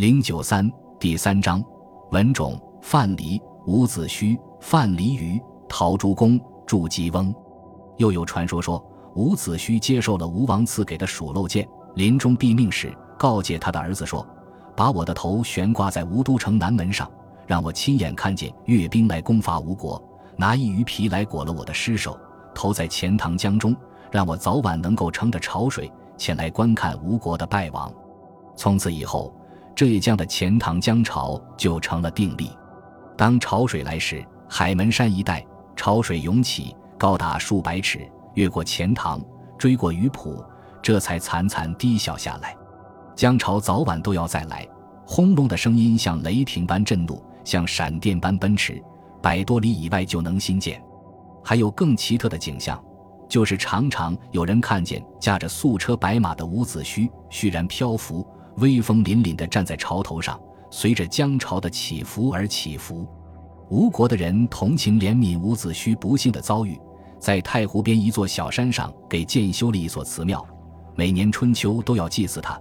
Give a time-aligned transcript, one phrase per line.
[0.00, 0.66] 零九三
[0.98, 1.62] 第三章，
[2.10, 5.38] 文种范蠡、伍子胥、范蠡虞、
[5.68, 7.34] 陶朱公、祝姬翁。
[7.98, 8.82] 又有传说说，
[9.14, 14.26] 伍子胥接受了吴王赐给的鼠漏剑，临终毙命时，告诫他的儿子说
[14.74, 17.06] ：“把我的头悬挂在吴都城南门上，
[17.46, 20.02] 让我亲眼看见越兵来攻伐吴国，
[20.34, 22.18] 拿一鱼皮来裹了我的尸首，
[22.54, 23.76] 投在钱塘江中，
[24.10, 27.92] 让我早晚能够乘着潮水前来观看吴国的败亡。”
[28.56, 29.30] 从此以后。
[29.80, 32.50] 浙江的钱塘江潮就成了定例。
[33.16, 35.42] 当潮水来时，海门山一带
[35.74, 39.18] 潮水涌起，高达数百尺，越过钱塘，
[39.56, 40.44] 追过鱼浦，
[40.82, 42.54] 这才惨惨低小下来。
[43.16, 44.68] 江潮早晚都要再来，
[45.06, 48.84] 轰隆的声音像雷霆般震怒，像闪电般奔驰，
[49.22, 50.78] 百多里以外就能新见。
[51.42, 52.78] 还有更奇特的景象，
[53.30, 58.28] 就是常常有人看见驾着素车白马的伍子胥虚然漂浮。
[58.60, 60.38] 威风凛凛地站在潮头上，
[60.70, 63.06] 随着江潮的起伏而起伏。
[63.68, 66.78] 吴国的人同情怜悯伍子胥不幸的遭遇，
[67.18, 70.44] 在太湖边一座小山上给建修了一所祠庙，
[70.94, 72.60] 每年春秋都要祭祀他，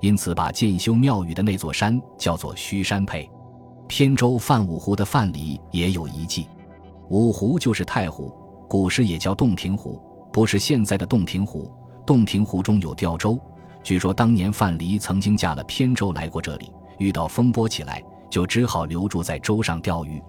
[0.00, 3.28] 因此把建修庙宇的那座山叫做胥山配。
[3.88, 6.46] 偏州范五湖的范蠡也有遗迹，
[7.08, 8.32] 五湖就是太湖，
[8.68, 10.00] 古时也叫洞庭湖，
[10.32, 11.72] 不是现在的洞庭湖。
[12.06, 13.38] 洞庭湖中有吊舟。
[13.82, 20.22] 据说当年范蠡曾经驾了扁舟来过这里，遇到风波起来，就只好留住在舟上钓鱼。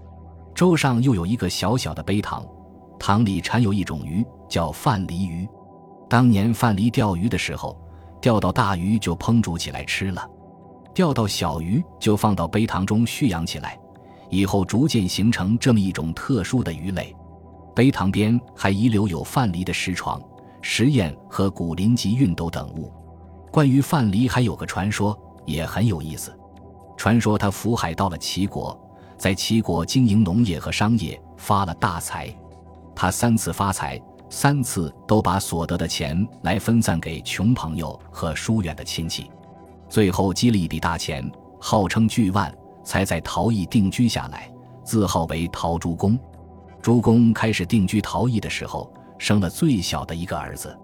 [0.55, 2.45] 舟上又有一个小小的碑塘，
[2.99, 5.47] 塘里产有一种鱼，叫范蠡鱼。
[6.09, 7.77] 当年范蠡钓鱼的时候，
[8.21, 10.27] 钓到大鱼就烹煮起来吃了，
[10.93, 13.77] 钓到小鱼就放到碑塘中蓄养起来，
[14.29, 17.15] 以后逐渐形成这么一种特殊的鱼类。
[17.73, 20.21] 碑塘边还遗留有范蠡的石床、
[20.61, 22.91] 石砚和古林及熨斗等物。
[23.51, 26.33] 关于范蠡还有个传说，也很有意思。
[26.95, 28.79] 传说他浮海到了齐国，
[29.17, 32.33] 在齐国经营农业和商业，发了大财。
[32.95, 39.29] 他三次发财，三次都把所得的钱来分散给穷朋友和疏远的亲戚，
[39.89, 41.29] 最后积了一笔大钱，
[41.59, 42.53] 号称巨万，
[42.85, 44.49] 才在陶邑定居下来，
[44.83, 46.17] 自号为陶朱公。
[46.81, 50.77] 朱公开始定居陶邑的时候，生了最小的一个儿子。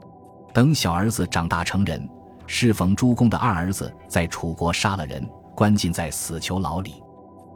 [0.54, 2.10] 等小儿子长大成人。
[2.48, 7.04] 适逢朱公的二儿子在楚国杀了人，关进在死囚牢里。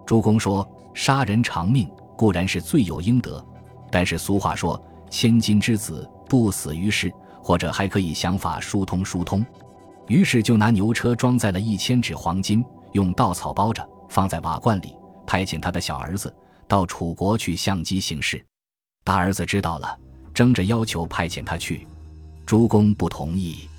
[0.05, 3.43] 朱公说：“杀人偿命固然是罪有应得，
[3.89, 4.79] 但是俗话说
[5.09, 9.43] ‘千金之子不死于世’，或者还可以想法疏通疏通。”
[10.07, 14.93] 于是就拿牛车装载了一千纸黄金，用稻草包着，放在瓦罐里，
[15.25, 16.33] 派遣他的小儿子
[16.67, 18.43] 到楚国去相机行事。
[19.05, 19.97] 大儿子知道了，
[20.33, 21.87] 争着要求派遣他去，
[22.45, 23.69] 朱公不同意。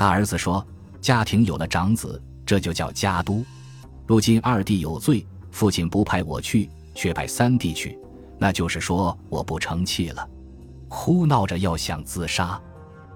[0.00, 0.66] 大儿子说
[0.98, 3.44] ：“家庭有了长子，这就叫家督。
[4.06, 7.98] 如今二弟有罪，父亲不派我去，却派三弟去，
[8.38, 10.26] 那就是说我不成器了。”
[10.88, 12.58] 哭闹着要想自杀。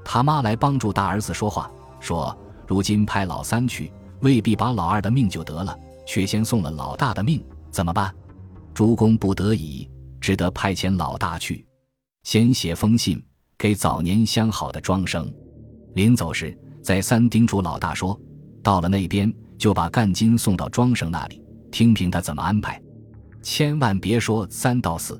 [0.05, 2.37] 他妈来帮助大儿子说话，说
[2.69, 3.91] ：“如今派老三去，
[4.21, 5.75] 未必把老二的命就得了，
[6.07, 8.15] 却先送了老大的命，怎么办？”
[8.75, 9.89] 主公不得已，
[10.21, 11.67] 只得派遣老大去，
[12.25, 13.25] 先写封信
[13.57, 15.33] 给早年相好的庄生，
[15.95, 16.55] 临走时。
[16.85, 18.21] 再三叮嘱老大说
[18.63, 22.79] ：“到了那边就把干金送到庄生那里，听凭他怎么安排，
[23.41, 25.19] 千万别说三到四。”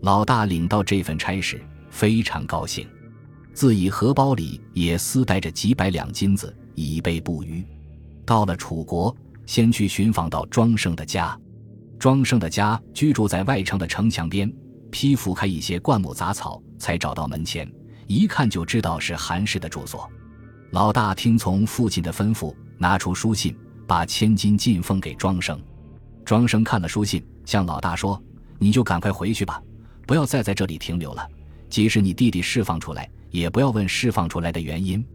[0.00, 2.88] 老大领到这份差事，非常高兴，
[3.52, 7.62] 自己荷包里也私带着几百两金子，以备不虞。
[8.24, 9.14] 到了楚国，
[9.44, 11.38] 先去寻访到庄生的家。
[11.98, 14.50] 庄生的家居住在外城的城墙边，
[14.90, 17.70] 披覆开一些灌木杂草，才找到门前，
[18.06, 20.10] 一看就知道是韩氏的住所。
[20.74, 25.56] 老大听从父亲的吩咐，拿出书信，把千金进奉给庄生。
[26.24, 28.20] 庄生看了书信，向老大说
[28.58, 29.62] ：“你就赶快回去吧，
[30.04, 31.24] 不要再在这里停留了。
[31.70, 35.06] 即使你弟弟释放出来，也不要问释放出来的原因。”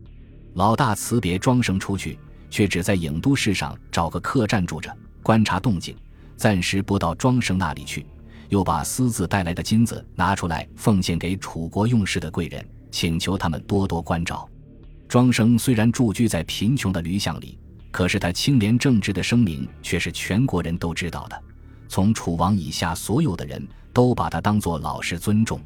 [0.56, 2.18] 老大辞别庄生出去，
[2.50, 5.94] 却只在郢都市上找个客栈住着，观察动静，
[6.38, 8.06] 暂时不到庄生那里去。
[8.48, 14.50] 又把私自带来的金子拿出来，奉献给楚国用事的贵人，请求他们多多关照。
[15.10, 17.58] 庄生虽然住居在贫穷的驴巷里，
[17.90, 21.44] 可是他清廉正直的声名却是全国人都知道的。
[21.88, 25.60] 从楚王以下所有的人都把他当作老实尊重。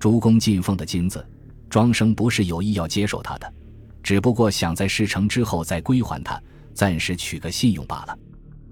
[0.00, 1.24] 朱公进奉的金子，
[1.70, 3.54] 庄生不是有意要接受他的，
[4.02, 6.42] 只不过想在事成之后再归还他，
[6.74, 8.18] 暂时取个信用罢了。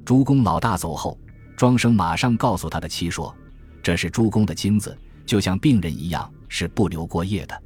[0.04, 1.16] 朱公老大走后，
[1.56, 3.32] 庄生马上告诉他的妻说
[3.80, 7.56] ：“这是朱公的金子，就像病人一样，是不留过夜的，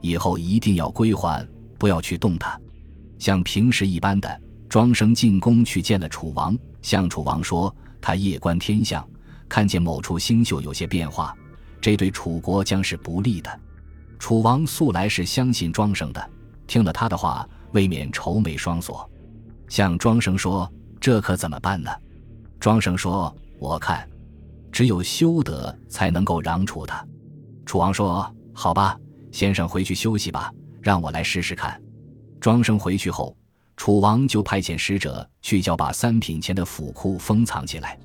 [0.00, 1.44] 以后一定要归还。”
[1.80, 2.60] 不要去动它，
[3.18, 9.04] 像平时一般的庄生进宫去见了楚王，向楚王说，他夜观天象，
[9.48, 11.34] 看见某处星宿有些变化，
[11.80, 13.60] 这对楚国将是不利的。
[14.18, 16.30] 楚王素来是相信庄生的，
[16.66, 19.10] 听了他的话，未免愁眉双锁，
[19.68, 21.90] 向庄生说：“这可怎么办呢？”
[22.60, 24.06] 庄生说：“我看，
[24.70, 27.02] 只有修德才能够攘楚他。”
[27.64, 28.98] 楚王说：“好吧，
[29.32, 31.80] 先生回去休息吧，让我来试试看。”
[32.40, 33.36] 庄生回去后。
[33.76, 37.98] 楚王就派遣使者去叫把三品钱的府库封藏起来。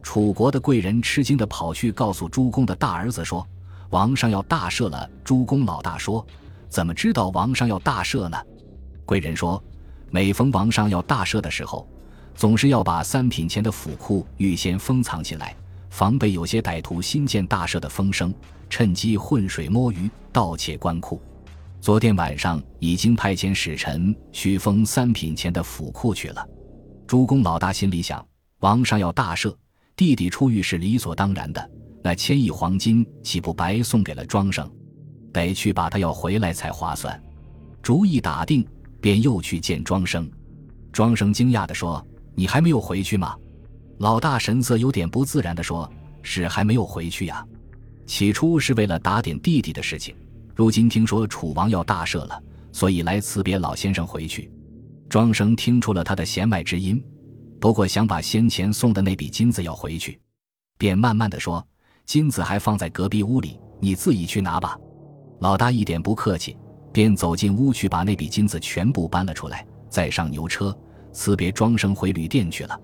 [0.00, 3.44] 楚国的贵人吃惊地跑去告诉朱公的大儿子说
[3.90, 6.24] ：“王上要大赦了。”朱公老大说
[6.70, 8.38] ：“怎么知道王上要大赦呢？”
[9.04, 9.60] 贵人说
[10.12, 11.88] ：“每逢王上要大赦的时候，
[12.36, 15.56] 总是要把三品钱的府库预先封藏起来，
[15.90, 18.32] 防备有些歹徒新建大赦的风声，
[18.70, 21.20] 趁机浑水摸鱼，盗窃官库。”
[21.86, 26.44] 昨天晚上已经派遣使臣去封三品钱的府库去了。
[27.06, 28.26] 诸公老大心里想：
[28.58, 29.54] 王上要大赦，
[29.94, 31.70] 弟弟出狱是理所当然的。
[32.02, 34.68] 那千亿黄金岂不白送给了庄生？
[35.32, 37.22] 得去把他要回来才划算。
[37.80, 38.66] 主意打定，
[39.00, 40.28] 便又去见庄生。
[40.92, 42.04] 庄生惊讶地说
[42.34, 43.36] ：“你还没有回去吗？”
[43.98, 45.88] 老大神色有点不自然地说
[46.20, 47.46] ：“是还没有回去呀。
[48.06, 50.12] 起初是为了打点弟弟的事情。”
[50.56, 52.42] 如今听说楚王要大赦了，
[52.72, 54.50] 所以来辞别老先生回去。
[55.06, 57.04] 庄生听出了他的弦外之音，
[57.60, 60.18] 不过想把先前送的那笔金子要回去，
[60.78, 61.62] 便慢慢的说
[62.06, 64.78] ：“金子还放在隔壁屋里，你自己去拿吧。”
[65.40, 66.56] 老大一点不客气，
[66.90, 70.74] 便走进屋去把那笔金子全部搬了出来，再上牛车
[71.12, 72.80] 辞别庄生回旅店去了，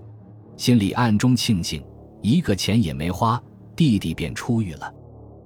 [0.57, 1.83] 心里暗中庆幸，
[2.21, 3.41] 一个钱也没花，
[3.75, 4.93] 弟弟便出狱了。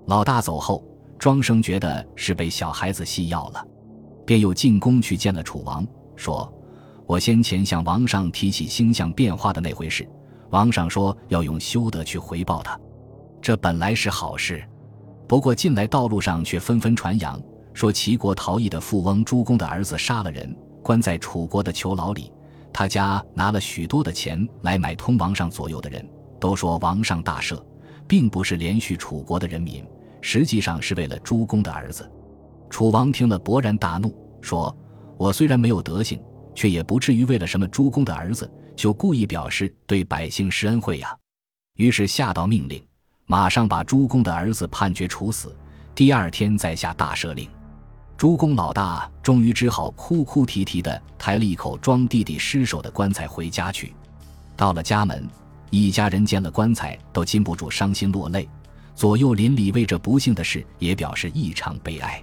[0.08, 0.84] 老大走后。
[1.20, 3.66] 庄生觉得是被小孩子戏药了，
[4.26, 5.86] 便又进宫去见了楚王，
[6.16, 6.52] 说
[7.08, 10.08] ：“我先前向王上提起星象变化的那回事，
[10.52, 12.80] 王上说要用修德去回报他，
[13.42, 14.64] 这本来是好事。
[15.28, 17.42] 不过近来道路上却纷纷传扬，
[17.74, 22.32] 说齐国逃逸的富翁朱公的儿子杀了人，关在楚国的囚牢里，
[22.72, 26.08] 他家拿了许多的钱来买通王上左右的人，
[26.40, 27.60] 都说王上大赦，
[28.08, 29.84] 并不是连续楚国的人民。”
[30.22, 32.10] 实际上是为了诸公的儿子。
[32.70, 34.76] 楚王听了勃然大怒，说
[35.18, 36.22] ：“我虽然没有德行，
[36.54, 41.16] 却也不至于为了什么诸公的儿子，就故意表示对百姓施恩惠呀。”
[41.78, 42.84] 于是下道命令，
[43.26, 45.56] 马上把诸公的儿子判决处死。
[45.96, 47.50] 第二天再下大赦令。
[48.18, 53.94] 诸公老大终于只好哭哭啼啼地抬了一口装弟弟尸首的棺材回家去。
[54.56, 55.28] 到了家门，
[55.70, 58.50] 一家人见了棺材，都禁不住伤心落泪。
[58.98, 62.20] 左右邻里为这不幸的事也表示异常悲哀，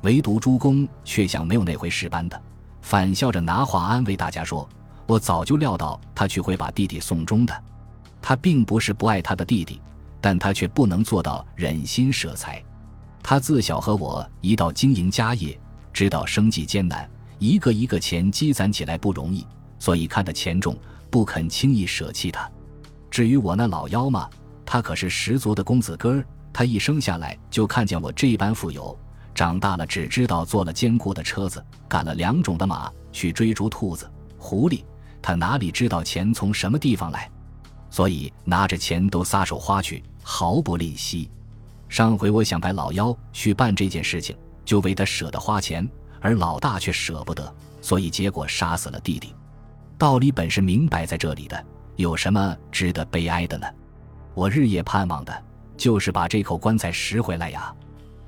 [0.00, 2.42] 唯独朱公却像没有那回事般的，
[2.80, 4.66] 反笑着拿话安慰大家说
[5.06, 7.54] ：“我早就料到他去会把弟弟送终的。
[8.22, 9.78] 他并不是不爱他的弟弟，
[10.18, 12.64] 但他却不能做到忍心舍财。
[13.22, 15.60] 他自小和我一道经营家业，
[15.92, 17.06] 知道生计艰难，
[17.38, 19.46] 一个一个钱积攒起来不容易，
[19.78, 20.74] 所以看得钱重，
[21.10, 22.50] 不肯轻易舍弃他。
[23.10, 24.26] 至于我那老幺嘛。”
[24.66, 28.98] 他可是十足的公子哥儿，他一生下来就看见我这般富有，
[29.32, 34.84] 长大了只知道坐了坚固的车子，赶了两种的马去追逐兔子、狐狸，
[35.22, 37.30] 他哪里知道钱从什么地方来？
[37.88, 41.30] 所以拿着钱都撒手花去，毫不吝惜。
[41.88, 45.88] 上回我想派老幺去办这件事情，就为他舍得花钱，
[46.20, 49.32] 而老大却舍不得，所以结果杀死了弟弟。
[49.96, 51.64] 道理本是明摆在这里的，
[51.94, 53.66] 有什么值得悲哀的呢？
[54.36, 55.44] 我日夜盼望的
[55.78, 57.74] 就是把这口棺材拾回来呀！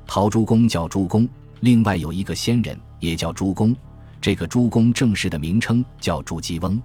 [0.06, 1.28] 陶朱公叫朱公，
[1.60, 3.76] 另外有一个仙人也叫朱公。
[4.18, 6.80] 这个朱公正式的名称叫祝吉翁。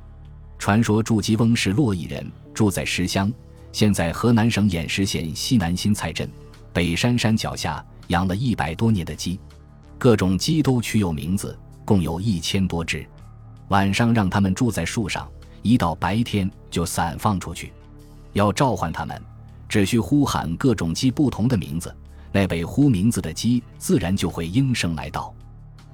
[0.60, 3.32] 传说祝吉翁是洛邑人，住在石乡，
[3.72, 6.30] 现在河南省偃师县西南新蔡镇
[6.74, 9.39] 北山山脚下，养了一百多年的鸡，
[9.98, 13.06] 各种鸡都取有名字，共有一千多只。
[13.70, 15.25] 晚上让他们住在树上，
[15.62, 17.72] 一到白天就散放出去。
[18.34, 19.20] 要召唤他们，
[19.70, 21.96] 只需呼喊各种鸡不同的名字，
[22.32, 25.34] 那被呼名字的鸡自然就会应声来到。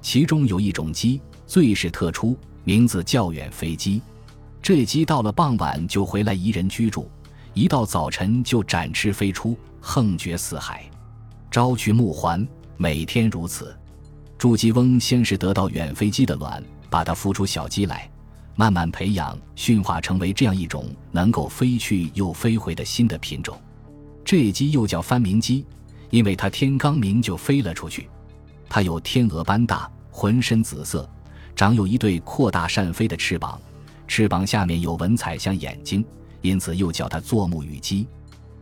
[0.02, 4.02] 其中有一种鸡最是特殊，名字叫远飞鸡。
[4.62, 7.08] 这鸡到了傍晚就回来宜人居住，
[7.54, 10.84] 一到早晨就展翅飞出，横绝四海，
[11.50, 13.76] 朝去暮还，每天如此。
[14.38, 18.10] 祝鸡翁先是得到远飞鸡的卵，把它孵出小鸡来。
[18.60, 23.58] 慢慢培养、驯化，成为这样一种能够飞去又飞回的新的品种。
[24.22, 25.64] 这鸡又叫翻鸣鸡，
[26.10, 28.06] 因为它天刚明就飞了出去。
[28.68, 31.08] 它有天鹅般大，浑身紫色，
[31.56, 33.58] 长有一对扩大扇飞的翅膀，
[34.06, 36.04] 翅膀下面有文采像眼睛，
[36.42, 38.06] 因此又叫它做木鱼鸡。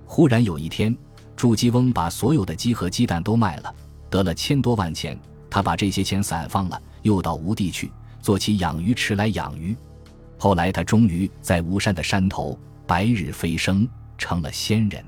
[0.07, 0.97] 忽然有一天，
[1.35, 3.75] 祝鸡翁把所有的鸡和鸡蛋都卖了，
[4.09, 5.19] 得了千多万钱。
[5.50, 7.90] 他把这些钱散放了，又到吴地去
[8.23, 9.76] 做起养鱼池来养鱼。
[10.38, 15.04] 后来他终于在吴山的山头白日飞升，成了仙人。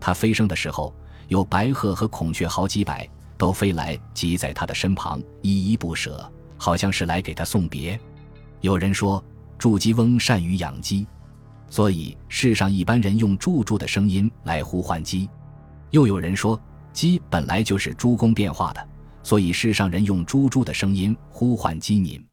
[0.00, 0.94] 他飞升的时候，
[1.28, 3.08] 有白鹤和孔雀好几百，
[3.38, 7.98] 都飞来挤在他的身旁，依依不舍，好像是来给他送别。
[8.60, 9.24] 有人说，
[9.56, 11.06] 祝基翁善于养鸡。
[11.68, 15.28] 所以世上一般人用“猪猪”的声音来呼唤鸡，
[15.90, 16.60] 又有人说
[16.92, 18.88] 鸡本来就是猪公变化的，
[19.22, 22.24] 所以世上人用“猪猪”的声音呼唤鸡民。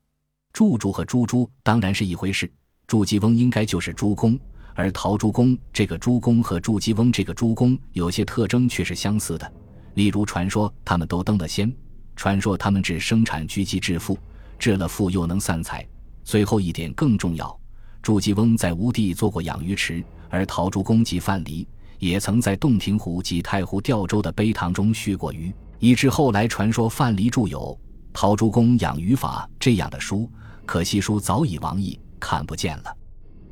[0.54, 2.50] 祝猪和猪猪当然是一回事，
[2.86, 4.40] 祝吉翁应该就是朱公，
[4.76, 9.52] 而陶朱公这个朱公和祝吉翁这个朱公有些特征却是相似的，
[9.96, 11.76] 例如传说他们都登了仙，
[12.16, 14.16] 传说他们只生产巨鸡致富，
[14.60, 15.84] 致了富又能散财，
[16.24, 17.60] 最后一点更重要。
[18.04, 21.66] 祝吉翁在吴地做过养鱼池，而陶朱公及范蠡
[21.98, 27.60] 也曾在洞庭湖及太湖钓州的碑塘中蓄过鱼，以致后来传说范蠡著有
[28.14, 30.30] 《陶朱公养鱼法》这样的书。
[30.66, 32.98] 可惜书早已亡佚，看不见了。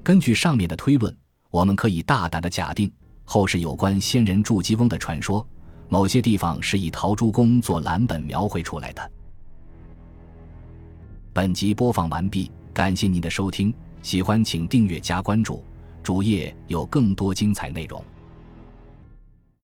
[0.04, 1.16] 根据上面的推论，
[1.50, 2.92] 我们可以大胆的假定，
[3.24, 5.46] 后世有关仙人祝基翁的传说，
[5.90, 9.12] 某些地方是以陶朱公做蓝本描绘出来的。
[11.34, 13.74] 本集播放完毕，感谢您的收听。
[14.02, 15.64] 喜欢请订阅加关注，
[16.02, 18.04] 主页有更多精彩内容。